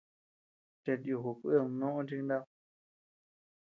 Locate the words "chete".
0.81-1.05